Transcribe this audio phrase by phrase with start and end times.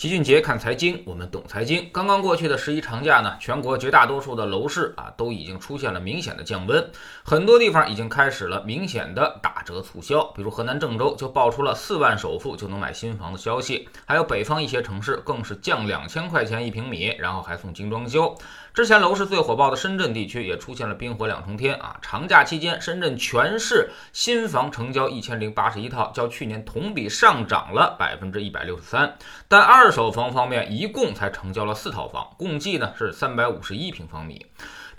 [0.00, 1.86] 齐俊杰看财经，我们懂财经。
[1.92, 6.90] 刚刚过去的十一长假呢，全国绝大多数的楼市啊都已经出现了明显的降温，
[7.22, 10.24] 很多地方已经开始了明显的打折促销。
[10.34, 18.34] 比如河南郑州就爆出了四万首付就能买新房的消息，还有北方一些城市更是降两千块钱一平米，然后还送精装修。
[18.80, 21.98] 之前楼市最火爆的深圳地区也出现了冰火两重天啊！
[22.00, 29.18] 长假期间，深圳全市新房成交一千零八十一套，较去年同比上涨了百分之一百六十三。
[29.48, 34.46] 但二手房方面，一共才成交了四套房，共计呢是三百五十一平方米。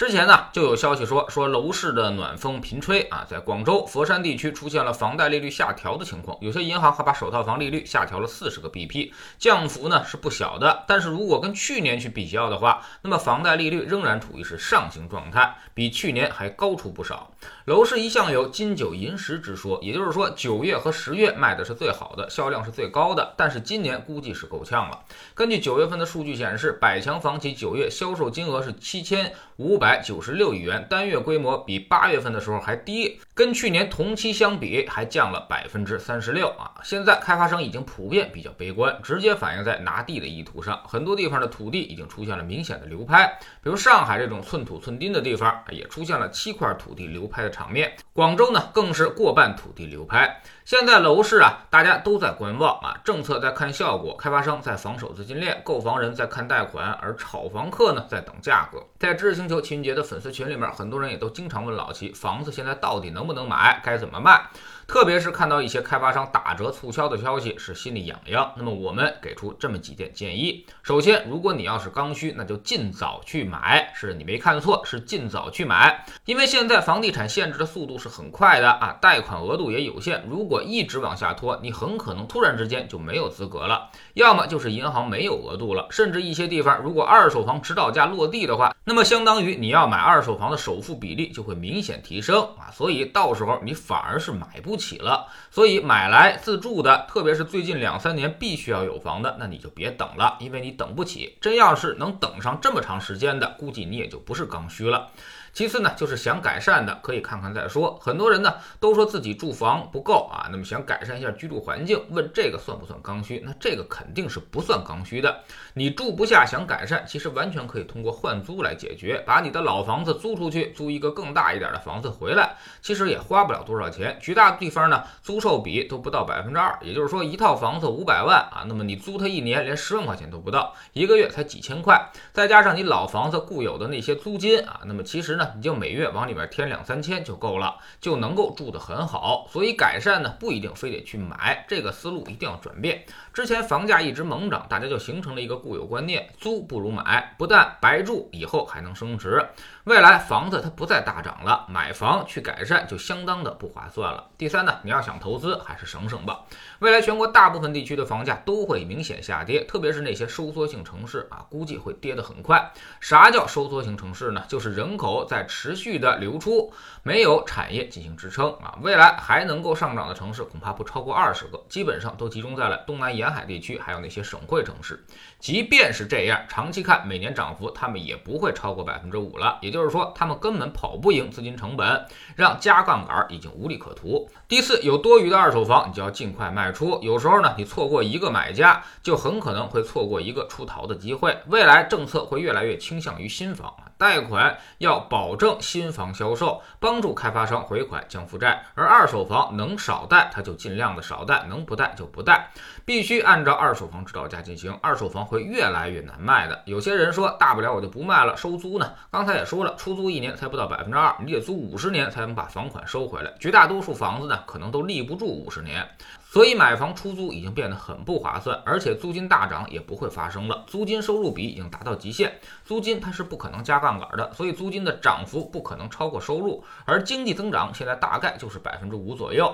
[0.00, 10.84] 之前呢，就有消息说说楼市的暖风频吹啊，在广州、佛山地区出现了房贷利率下调的情况，有些银行还把首套房利率下调了四十个 BP，降幅呢是不小的。
[10.88, 17.30] 但是如果跟去年去比较的话，那么房贷利率仍然处于是上行状态，比去年还高出不少。
[17.66, 23.34] 楼市一向有金九银十之说，也就是说九月和十月卖的是最好的，销量是最高的。
[23.36, 25.00] 但是今年估计是够呛了。
[25.34, 29.89] 根据九月份的数据显示，百强房企九月销售金额是七千五百。
[29.90, 36.70] 百九十六亿元，单月规模比八月份的时候还低，跟去年同期相比还降了百分之三十六啊！
[36.84, 50.40] 现在开发商已经普遍比较悲观，直接反映在拿地的意图上，很多地方的土地已经出现了明显的流拍，比如上海这种寸土寸金的地方，也出现了七块土地流拍的场面，广州呢更是过半土地流拍。
[50.70, 58.80] 现在楼市啊，大家都在观望啊，政策在看效果，开发商在防守资金链，购房人在看贷款，而炒房客呢在等价格。
[58.96, 64.42] 在知识星球秦杰的粉丝群里面，很多人也都经常问老齐，房子现在到底能不能买，该怎么卖？
[64.90, 68.52] 特别是看到一些开发商打折促销的消息，是心里痒痒。
[68.56, 73.92] 那么我们给出这么几点建议：首先，如果你要是刚需，那就尽早去买。
[73.94, 76.04] 是你没看错，是尽早去买。
[76.24, 80.24] 因为现在房地产限制的速度是很快的啊，贷款额度也有限。
[80.28, 94.79] 如果一直往下拖，你很可能突然之间就没有资格了，要么就是银行没有额度了，甚至一些地方如果二手房指导价落地的话，那么相当于你要买二手房的首付比例就会明显提升啊，所以到时候你反而是买不。
[94.80, 101.36] 起了，所以买来自住的，特别是最近两三年必须要有房的，那你就别等了，因为你等不起。
[101.40, 105.10] 真要是能等上这么长时间的，估计你也就不是刚需了。
[105.52, 107.98] 其次呢，就是想改善的，可以看看再说。
[108.00, 113.42] 很多人呢都说自己住房不够啊，那么想改善一下居住环境，问这个算不算刚需？
[113.44, 115.40] 那这个肯定是不算刚需的。
[115.74, 124.16] 你住不下想改善，其实完全可以通过换租来解决，把你的老房子租出去，租一个更大一点的房子回来，其实也花不了多少钱。
[124.20, 135.39] 绝大地方呢，租售比都不到百分之二，也就是说一套房子五百万啊，那么你租它一年连十万块钱都不到，一个月才几千块，再加上你老房子固有的那些租金啊，那么其实。
[135.54, 139.46] 你就每月往里面添两三千就够了，就能够住得很好。
[139.50, 143.04] 所以改善呢，不一定非得去买，这个思路一定要转变。
[143.32, 149.44] 之前房价一直猛涨，大家就形成了一个固有观念：租不如买，不但白住，以后还能升值。
[149.84, 154.28] 未来房子它不再大涨了，买房去改善就相当的不划算了。
[154.36, 156.40] 第三呢，你要想投资，还是省省吧。
[156.80, 162.70] 未来全国大部分地区的房价都会明显下跌，特别是那些收缩性城市啊，估计会跌得很快。
[163.00, 164.44] 啥叫收缩性城市呢？
[164.48, 166.72] 就是人口在持续的流出，
[167.04, 168.76] 没有产业进行支撑啊。
[168.82, 175.06] 未来还能够上涨的城市恐怕不超过二十个，基本上都集中在了东南沿海地区，还有那些省会城市。
[175.38, 179.56] 即便是这样，长期看每年涨幅，他们也不会超过百分之五了。
[179.62, 182.04] 也就是说，他们根本跑不赢资金成本，
[182.34, 184.28] 让加杠杆已经无利可图。
[184.48, 186.72] 第四，有多余的二手房，你就要尽快卖。
[186.72, 191.38] 出有时候呢，你错过一个买家，就很可能会错过一个出逃的机会。
[191.46, 198.64] 未来政策会越来越倾向于新房，贷款要保证新房销售，帮助开发商回款降负债。
[198.74, 202.48] 而二手房能少贷，他就尽量的少贷，能不贷就不贷，
[202.86, 204.74] 必须按照二手房指导价进行。
[204.80, 206.62] 二手房会越来越难卖的。
[206.64, 208.90] 有些人说，大不了我就不卖了，收租呢。
[209.10, 213.30] 刚才也说了，出租一年才不到百分之二，你得租五十年才能把房款收回来。
[213.38, 215.86] 绝大多数房子呢，可能都立不住五十年。
[216.32, 220.64] 所以买房出租已经变得很不划算，而且租金大涨也不会发生了。
[220.68, 226.62] 租金收入比已经达到极限，租金它是不可能加杠杠杆的，所以租金的涨幅不可能超过收入。
[226.84, 229.52] 而经济增长现在大概就是百分之五左右，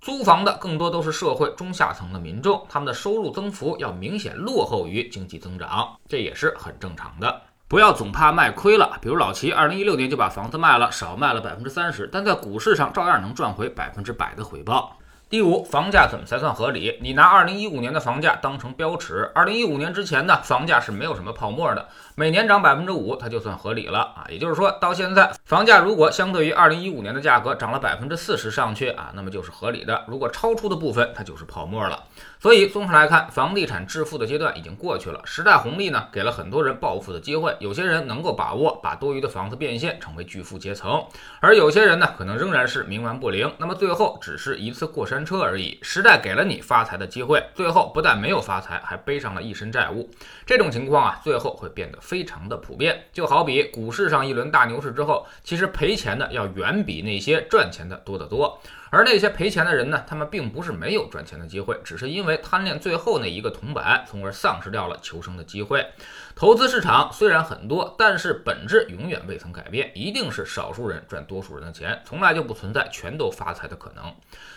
[0.00, 7.42] 租房的更多都是社会中下层的民众，他们的收入增幅要明显落后于经济增长，这也是很正常的。
[7.68, 14.96] 不要总怕卖亏了，比如老齐二零一六年就把房子卖了，少卖了百分之三十，但在股市上照样能赚回百分之百的回报。
[15.28, 17.00] 第五，房价怎么才算合理？
[17.02, 24.24] 你拿二零一五年的房价当成标尺，二零一五年之前呢，房价是没有什么泡沫的，每年涨百分之五，它就算合理了啊。
[24.28, 30.04] 也就是说，到现在房价如果相对于二零一五年的价格涨了百分之四十上去啊，那么就是合理的。
[30.06, 32.04] 如果超出的部分，它就是泡沫了。
[32.38, 41.04] 所以综合来看，房地产致富的阶段已经过去了，时代红利呢给了很多人暴富的机会，有些人能够把握，把多余的房子变现成为巨富阶层，
[41.40, 45.78] 而有些人呢可能仍然是冥顽不灵，那么最后只是一次过山车而已。
[45.82, 50.10] 时代给了你发财的机会，最后不但没有发财，还背上了一身债务。
[50.44, 53.06] 这种情况啊，最后会变得非常的普遍。
[53.12, 58.60] 就好比股市上一轮大牛市之后，其实赔钱的要远比那些赚钱的多得多。
[58.90, 65.86] 而那些赔钱的人呢，他们并不是没有赚钱的机会，只是因为贪恋最后那一个铜板，从而丧失掉了求生的机会。
[66.34, 74.12] 投资市场虽然很多，但是本质永远未曾改变，一定是少数人赚多数人的钱，从来就不存在全都发财的可能。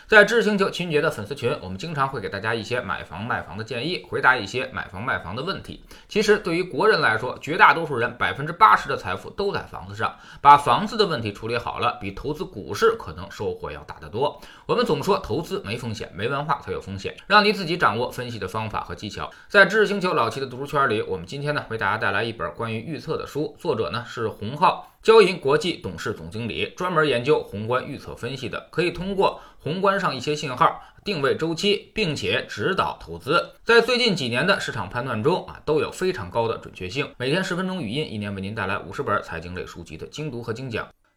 [0.06, 5.83] 在知识星球秦杰的粉丝群，我们经常会给大家一些买房卖房的建议，回答一些买房卖房的问题。
[6.10, 14.42] 其实对于国人来说，绝大多数人百分之八十的财富都在房子上，把房子的问题处理好了，比投资股市可能收获要大得多。
[14.66, 19.30] 我们总说投资没风险，没文化才有风险，让你自己掌握分析的方法和技巧。
[19.50, 33.50] 在知识星球老七的读书圈里，我们今天呢为大家带来一本关于预测的书，作者呢是洪浩，交银国际董事总经理，专门研究宏观预测分析的，可以通过宏观上一些信号定位周期，并且指导投资。
[33.66, 37.12] 在最近几年的市场判断中啊，都有非常高的准确性。
[37.18, 40.88] 每天十分钟语音，一年为您带来五十本财经类书籍的精读和精讲。